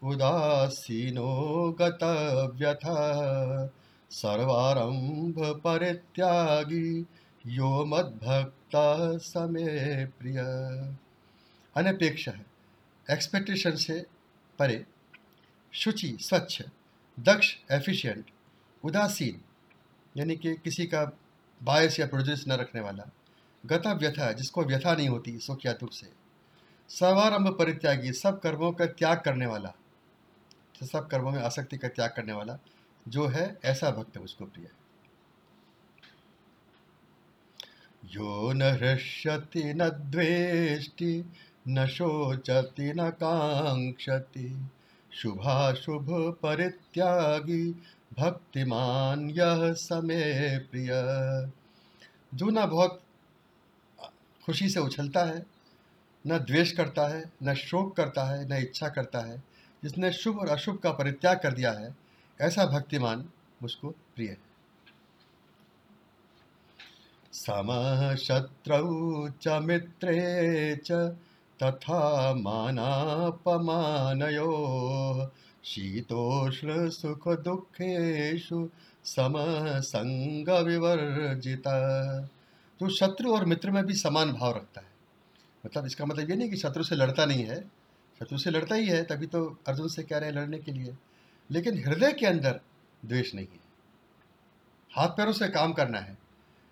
[0.01, 2.85] उदासीनो गतव्यथ,
[4.11, 7.05] सर्वारंभ परित्यागी,
[7.45, 8.75] यो मद्भक्त
[9.23, 10.39] समय प्रिय।
[11.75, 12.45] अनपेक्ष है।
[13.11, 14.05] एक्सपेक्टेशन से
[14.59, 14.85] परे,
[15.71, 16.61] शुचि, स्वच्छ,
[17.19, 18.31] दक्ष एफिशिएंट
[18.83, 19.41] उदासीन,
[20.17, 21.17] यानी कि किसी का
[21.63, 23.03] बायस या प्रोड्यूस न रखने वाला
[23.65, 26.11] गता व्यथा जिसको व्यथा नहीं होती दुख से।
[26.89, 29.73] सवारंभ परित्यागी, सब कर्मों का त्याग करने वाला
[30.83, 32.59] सब कर्मों में आसक्ति का त्याग करने वाला,
[33.07, 34.81] जो है, ऐसा भक्त उसको प्रिय है।
[38.05, 41.31] यो न हृष्यति, न द्वेष्टि
[41.67, 44.69] न शोचति न कांक्षति
[45.13, 46.07] शुभाशुभ
[46.41, 47.71] परित्यागी,
[48.19, 50.89] भक्तिमान यह समय प्रिय।
[52.33, 53.01] जो ना बहुत
[54.45, 55.45] खुशी से उछलता है,
[56.27, 59.43] न द्वेष करता है, न शोक करता है, न इच्छा करता है,
[59.83, 61.95] जिसने शुभ और अशुभ का परित्याग कर दिया है,
[62.41, 63.29] ऐसा भक्तिमान
[63.61, 64.37] मुझको प्रिय है।
[67.33, 70.91] सम शत्रु च मित्रे च
[71.63, 72.87] तथा मानापमानयो।
[75.63, 78.69] शीतोष्ण सुख दुखेशु
[79.03, 79.33] सम
[79.79, 81.77] संग विवर्जिता
[82.79, 84.87] तो शत्रु और मित्र में भी समान भाव रखता है।
[85.65, 87.61] मतलब इसका मतलब ये नहीं कि शत्रु से लड़ता नहीं है।
[88.19, 90.97] शत्रु से लड़ता ही है, तभी तो अर्जुन से कह रहे हैं लड़ने के लिए।
[91.51, 92.59] लेकिन हृदय के अंदर
[93.05, 93.59] द्वेष नहीं है।
[94.95, 96.17] हाथ पैरों से काम करना है।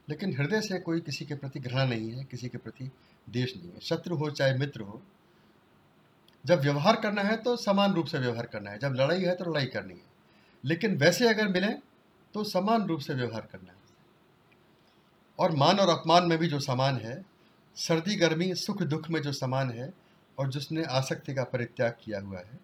[0.10, 2.91] लेकिन हृदय से कोई किसी के प्रति घृणा नहीं है, किसी के प्रति
[3.32, 5.02] देश नहीं है, शत्रु हो चाहे मित्र हो।
[6.46, 9.50] जब व्यवहार करना है तो समान रूप से व्यवहार करना है, जब लड़ाई है तो
[9.52, 10.08] लड़ाई करनी है।
[10.63, 11.74] लेकिन वैसे अगर मिले
[12.34, 13.78] तो समान रूप से व्यवहार करना है।
[15.39, 17.26] और मान और अपमान में भी जो समान है,
[17.76, 19.94] सर्दी, गर्मी, सुख, दुख में जो समान है
[20.38, 22.60] और जिसने आसक्ति का परित्याग किया हुआ है।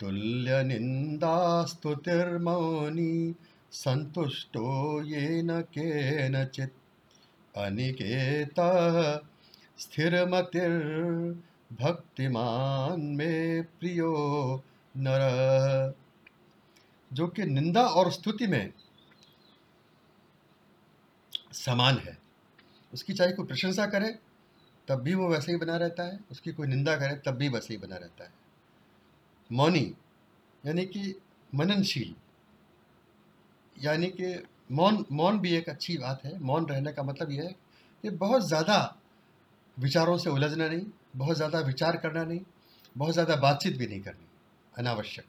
[0.00, 3.34] तुल्य निंदा स्तुतिर्मौनी,
[3.72, 6.74] संतुष्टो ये न के नचित
[7.56, 8.54] अनिकेत
[9.78, 10.24] स्थिर
[11.72, 14.12] भक्तिमान में प्रियो
[14.96, 15.94] नर।
[17.12, 18.72] जो कि निंदा और स्तुति में
[21.52, 22.18] समान है।
[22.94, 24.18] उसकी चाहे कोई प्रशंसा करे,
[24.88, 27.74] तब भी वो वैसे ही बना रहता है। उसकी कोई निंदा करे, तब भी वैसे
[27.74, 28.32] ही बना रहता है।
[29.52, 29.94] मौनी,
[30.66, 31.20] यानी कि
[31.54, 32.14] मननशील,
[33.78, 37.54] यानी कि मौन मौन भी एक अच्छी बात है। मौन रहने का मतलब यह है
[38.04, 38.78] कि बहुत ज़्यादा
[39.76, 42.40] विचारों से उलझना नहीं, बहुत ज़्यादा विचार करना नहीं,
[42.96, 44.26] बहुत ज़्यादा बातचीत भी नहीं करनी,
[44.72, 45.24] अनावश्यक।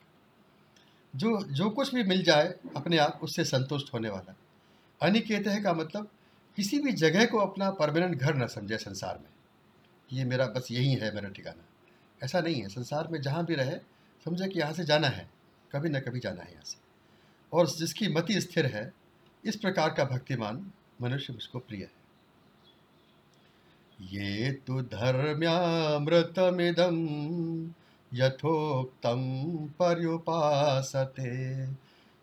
[1.13, 4.35] जो जो कुछ भी मिल जाए अपने आप, उससे संतुष्ट होने वाला।
[5.01, 6.09] अनिकेत है का मतलब
[6.57, 9.29] किसी भी जगह को अपना परमानेंट घर न समझे संसार में।
[10.09, 11.63] ये मेरा बस यही है, मेरा ठिकाना।
[12.21, 13.77] ऐसा नहीं है। संसार में जहाँ भी रहे,
[14.25, 15.29] समझे कि यहाँ से जाना है।
[15.71, 16.77] कभी न कभी जाना है यहाँ से।
[17.51, 18.91] और जिसकी मति स्थिर है
[19.45, 22.03] इस प्रकार का भक्तिमान मनुष्य मुझको प्रिय है।
[24.07, 26.95] ये तो धर्म्यामृतमिदम
[28.13, 29.19] यथोक्तम
[29.79, 31.73] पर्युपासते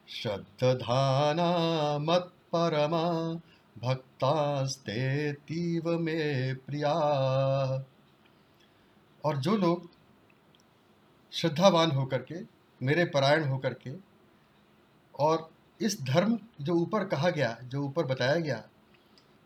[0.08, 1.98] श्रद्धाना
[3.78, 6.92] भक्तास्ते तीव में प्रिया।
[9.24, 9.90] और जो लोग
[11.32, 12.34] श्रद्धावान होकर के,
[12.80, 13.90] मेरे परायण होकर के,
[15.18, 15.50] और
[15.80, 18.64] इस धर्म जो ऊपर कहा गया, जो ऊपर बताया गया,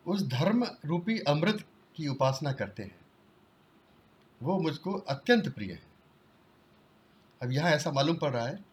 [0.06, 1.64] उस धर्म रूपी अमृत
[1.96, 2.98] की उपासना करते हैं।
[4.42, 5.82] वो मुझको अत्यंत प्रिय है।
[7.42, 8.64] अब यहाँ ऐसा मालूम पड़ रहा है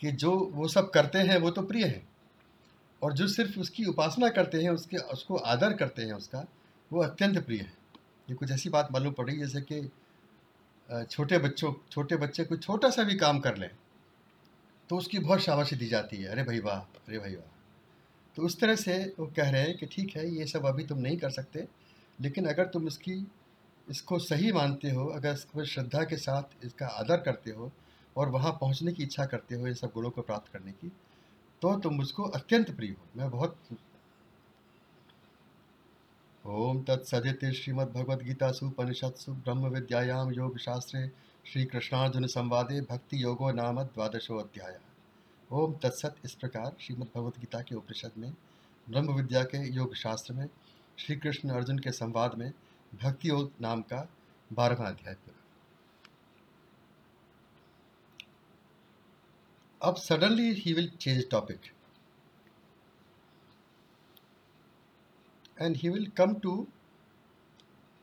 [0.00, 2.08] कि जो वो सब करते हैं, वो तो प्रिय है।
[3.02, 6.44] और जो सिर्फ़ उसकी उपासना करते हैं, उसके, उसको आदर करते हैं उसका,
[6.92, 7.72] वो अत्यंत प्रिय है।
[8.30, 9.92] ये कुछ ऐसी बात मालूम पड़ रही है, जैसे कि
[11.04, 13.70] छोटे बच्चों, छोटे बच्चे कोई छोटा सा भी काम कर लें।
[14.90, 17.56] तो उसकी बहुत शाबाशी दी जाती है। अरे भाई वाह, अरे भाई वाह।
[18.36, 20.98] तो उस तरह से वो कह रहे हैं कि ठीक है, ये सब अभी तुम
[20.98, 21.66] नहीं कर सकते,
[22.18, 23.26] लेकिन अगर तुम इसकी,
[23.88, 27.70] इसको सही मानते हो, अगर इसको श्रद्धा के साथ इसका आदर करते हो
[28.16, 30.92] और वहाँ पहुँचने की इच्छा करते हो ये सब गुणों को प्राप्त करने की
[31.62, 33.56] तो तुम मुझको अत्यंत प्रिय हो। मैं बहुत
[36.44, 41.00] ओम तत्सदित श्रीमद्भगवद्गीतासु उपनिषत्सु ब्रह्म विद्यायाम योग शास्त्रे
[41.48, 44.76] श्री कृष्णार्जुन संवादे भक्ति योगो नाम द्वादशो अध्याय
[45.50, 48.32] ओम तत्सत इस प्रकार श्रीमद् भगवद्गीता के उपनिषद में
[48.86, 50.48] ब्रह्म विद्या के योग शास्त्र में
[50.98, 52.50] श्री कृष्ण अर्जुन के संवाद में
[52.92, 54.06] भक्ति योग नाम का
[54.50, 55.16] बारहवा अध्याय
[59.80, 61.72] अब suddenly he will change topic
[65.62, 66.56] and he will come to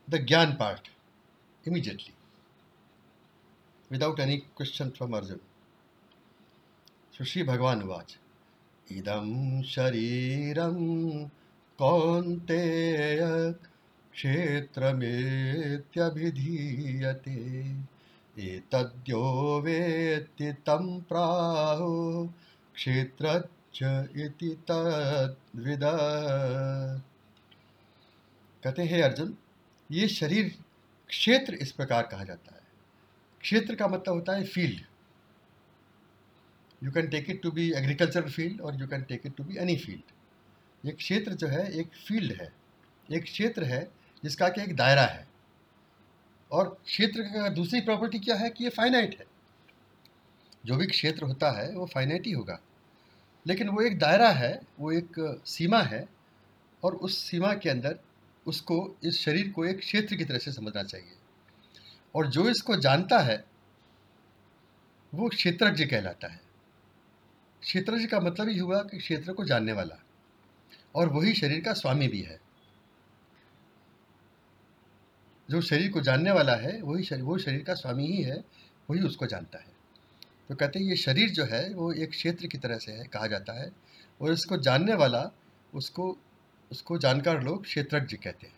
[0.08, 0.90] the gyan part
[1.64, 2.14] immediately
[3.92, 5.40] without any question from Arjun
[7.18, 8.18] sushi भगवान वाच
[8.92, 10.76] इदम शरीरम
[11.78, 12.64] कौनते
[14.14, 16.16] क्षेत्र मेंधीये
[18.56, 22.30] एतद्यो वेत्ति तं प्राहु
[28.64, 29.38] कहते हैं अर्जुन,
[29.92, 30.56] ये शरीर
[31.10, 32.55] क्षेत्र इस प्रकार कहा जाता है।
[33.46, 34.82] क्षेत्र का मतलब होता है field.
[36.84, 39.58] You can take it to be agriculture field और you can take it to be
[39.58, 40.02] any field
[40.86, 42.54] ये क्षेत्र जो है, एक फ़ील्ड है।
[43.12, 43.92] एक क्षेत्र है,
[44.24, 45.28] जिसका कि एक दायरा है।
[46.52, 49.26] और क्षेत्र का दूसरी प्रॉपर्टी क्या है कि ये फाइनाइट है।
[50.66, 52.60] जो भी क्षेत्र होता है, वो फाइनाइट ही होगा।
[53.48, 56.10] लेकिन वो एक दायरा है, वो एक सीमा है
[56.84, 58.00] और उस सीमा के अंदर
[58.46, 61.12] उसको, इस शरीर को एक क्षेत्र की तरह से समझना चाहिए।
[62.16, 63.46] और जो इसको जानता है,
[65.14, 66.42] वो क्षेत्रज्ञ कहलाता है।
[67.62, 70.04] क्षेत्रज्ञ का मतलब ही हुआ कि क्षेत्र को जानने वाला
[70.96, 72.40] और वही शरीर का स्वामी भी है।
[75.50, 78.44] जो शरीर को जानने वाला है, वही शरीर, वो शरीर का स्वामी ही है,
[78.90, 79.76] वही उसको जानता है।
[80.50, 83.28] तो कहते हैं, ये शरीर जो है, वो एक क्षेत्र की तरह से है, कहा
[83.28, 83.72] जाता है।
[84.22, 85.32] और इसको जानने वाला,
[85.74, 86.18] उसको
[86.72, 88.56] उसको जानकार लोग क्षेत्रज्ञ कहते हैं।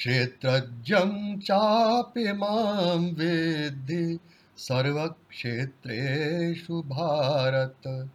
[0.00, 4.18] क्षेत्रज्ञं चाप्यमां वेद्धि
[4.56, 8.10] सर्वक्षेत्रेषु भारत।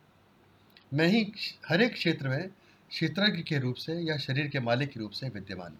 [0.95, 1.33] मैं ही
[1.69, 2.51] हर एक क्षेत्र में
[2.91, 5.79] क्षेत्रज्ञ के रूप से या शरीर के मालिक के रूप से विद्यमान हूँ।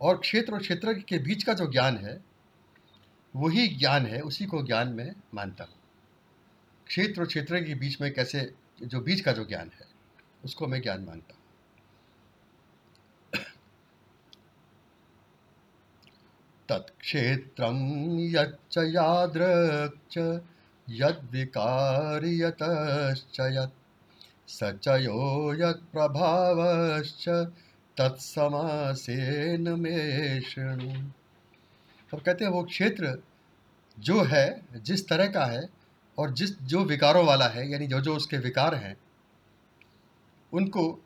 [0.00, 2.24] और क्षेत्र और क्षेत्र के बीच का जो ज्ञान है,
[3.36, 5.72] वही ज्ञान है, उसी को ज्ञान में मानता हूँ।
[6.86, 9.86] क्षेत्र और क्षेत्र के बीच में कैसे, जो बीच का जो ज्ञान है,
[10.44, 11.26] उसको मैं ज्ञान मानता हूँ।
[16.68, 20.40] तत्क्षेत्रं यच्च यादृक्
[20.90, 23.70] यद्विकार्यतश्च यत्
[24.50, 24.62] स
[27.98, 30.40] तत्समासेन में
[32.14, 33.22] कहते हैं वो क्षेत्र
[33.98, 35.68] जो है, जिस तरह का है
[36.18, 38.96] और जिस जो विकारों वाला है, यानी जो जो उसके विकार हैं,
[40.52, 41.00] उनको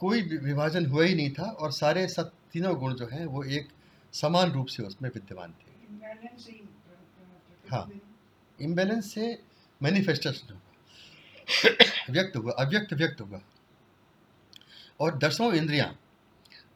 [0.00, 3.68] कोई विभाजन हुआ ही नहीं था और सारे सब तीनों गुण जो हैं वो एक
[4.12, 5.70] समान रूप से उसमें विद्यमान थे।
[7.70, 7.90] हाँ
[8.60, 9.42] इम्बैलेंस से
[9.82, 10.60] मैनिफेस्टेशन हुआ।
[12.10, 13.40] व्यक्त हुआ अव्यक्त व्यक्त हुआ।
[15.00, 15.98] और दसों इंद्रियाँ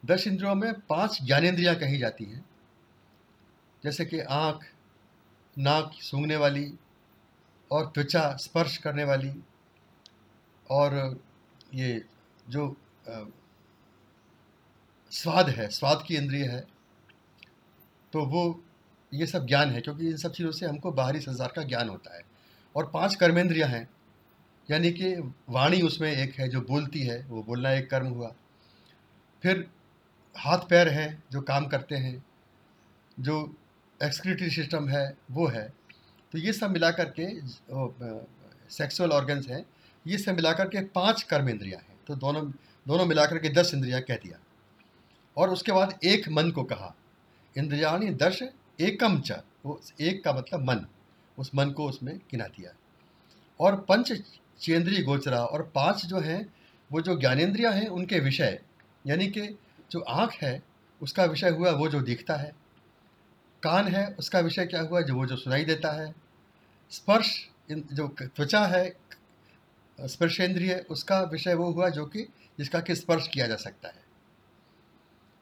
[0.06, 2.44] दस इंद्रियों में पाँच ज्ञानेन्द्रियाँ कही जाती हैं
[3.84, 4.66] जैसे कि आँख
[5.56, 6.72] नाक सूंघने वाली
[7.70, 9.32] और त्वचा स्पर्श करने वाली
[10.70, 11.20] और
[11.74, 12.04] ये
[12.48, 12.68] जो
[13.08, 13.22] आ,
[15.10, 16.60] स्वाद है स्वाद की इंद्रिय है
[18.12, 18.62] तो वो
[19.14, 22.16] ये सब ज्ञान है क्योंकि इन सब चीज़ों से हमको बाहरी संसार का ज्ञान होता
[22.16, 22.22] है।
[22.76, 23.88] और पाँच कर्मेंद्रियाँ हैं
[24.70, 25.14] यानी कि
[25.48, 28.34] वाणी उसमें एक है जो बोलती है वो बोलना एक कर्म हुआ।
[29.42, 29.70] फिर
[30.36, 32.24] हाथ पैर हैं जो काम करते हैं
[33.20, 33.56] जो
[34.02, 35.72] एक्सक्रीटरी सिस्टम है, वो है।
[36.32, 37.40] तो ये सब मिला करके
[38.70, 39.66] सेक्सुअल ऑर्गन्स हैं।
[40.06, 42.50] ये सब मिलाकर के पाँच कर्म इंद्रियाँ हैं। तो दोनों
[42.88, 44.38] दोनों मिलाकर के दस इंद्रियाँ कह दिया।
[45.36, 46.94] और उसके बाद एक मन को कहा।
[47.58, 48.42] इंद्रियाणी दश
[48.80, 49.32] एकम च,
[49.64, 50.86] वो एक का मतलब मन।
[51.38, 52.70] उस मन को उसमें गिना दिया।
[53.60, 54.12] और पंच
[54.60, 56.54] चेंद्रीय गोचरा और पाँच जो हैं,
[56.92, 58.60] वो जो ज्ञानेन्द्रियाँ हैं, उनके विषय।
[59.06, 59.58] यानी कि
[59.90, 60.62] जो आँख है,
[61.02, 62.65] उसका विषय हुआ वो जो दिखता है।
[63.62, 65.00] कान है, उसका विषय क्या हुआ?
[65.00, 66.14] जो वो जो सुनाई देता है,
[66.90, 68.96] स्पर्श जो त्वचा है,
[70.00, 72.22] स्पर्शेंद्रिय, उसका विषय वो हुआ जो कि,
[72.58, 74.04] जिसका कि स्पर्श किया जा सकता है।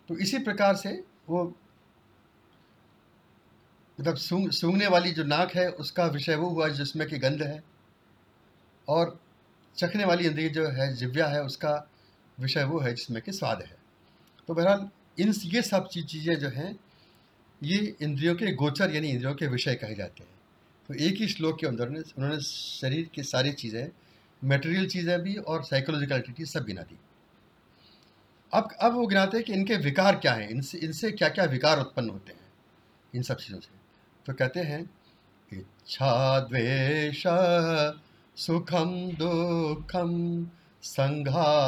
[0.09, 1.57] तो इसी प्रकार से वो
[4.01, 7.65] मतलब सूंघ सूंघने वाली जो नाक है, उसका विषय वो हुआ जिसमें कि गंध है,
[8.89, 9.21] और
[9.77, 11.91] चखने वाली इंद्रिय जो है, जिव्या है, उसका
[12.41, 13.77] विषय वो है जिसमें कि स्वाद है।
[14.49, 14.89] तो बहरहाल
[15.19, 16.77] इन ये सब चीज़ें जो हैं
[17.63, 20.31] ये इंद्रियों के गोचर यानी इंद्रियों के विषय कहे जाते हैं।
[20.89, 23.89] तो एक ही श्लोक के अंदर उन्होंने शरीर की सारी चीज़ें
[24.43, 26.99] मटेरियल चीज़ें भी और साइकोलॉजिकल एक्टिविटी सब गिना दी।
[28.53, 31.81] अब अब वो गिनाते हैं कि इनके विकार क्या हैं, इनसे इनसे क्या क्या विकार
[31.81, 32.41] उत्पन्न होते हैं,
[33.13, 33.69] इन सब चीज़ों से।
[34.27, 34.91] तो कहते हैं,
[35.51, 37.23] इच्छा, द्वेष,
[38.37, 40.13] सुखम, दुखम
[40.83, 41.65] संघातश्चेतनाधृति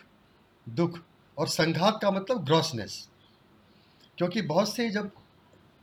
[0.69, 0.99] दुख
[1.37, 3.09] और संघात का मतलब ग्रॉसनेस
[4.17, 5.11] क्योंकि बहुत से जब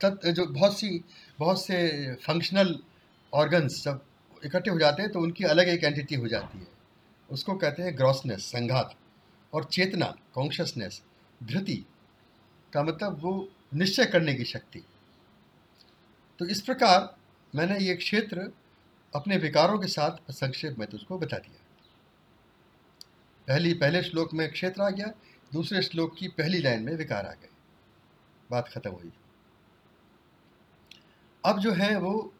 [0.01, 1.03] तत्, जो बहुत सी,
[1.39, 1.77] बहुत से
[2.15, 2.79] फंक्शनल
[3.33, 4.05] ऑर्गन्स जब
[4.45, 6.67] इकट्ठे हो जाते हैं तो उनकी अलग एक एंटिटी हो जाती है।
[7.29, 8.95] उसको कहते हैं ग्रॉसनेस संघात।
[9.53, 11.01] और चेतना कॉन्शसनेस
[11.43, 11.85] धृति
[12.73, 14.83] का मतलब वो निश्चय करने की शक्ति।
[16.39, 17.17] तो इस प्रकार
[17.55, 18.51] मैंने ये क्षेत्र
[19.15, 21.61] अपने विकारों के साथ संक्षेप में तुझको बता दिया।
[23.47, 25.07] पहली, पहले श्लोक में क्षेत्र आ गया,
[25.53, 27.49] दूसरे श्लोक की पहली लाइन में विकार आ गए।
[28.51, 29.13] बात खत्म हुई।
[31.45, 32.33] अब जो है वो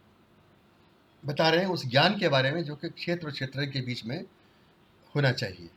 [1.25, 4.25] बता रहे हैं उस ज्ञान के बारे में जो कि क्षेत्र क्षेत्र के बीच में
[5.15, 5.69] होना चाहिए।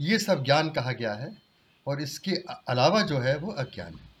[0.00, 1.36] ये सब ज्ञान कहा गया है
[1.86, 4.13] और इसके अलावा जो है वो अज्ञान है।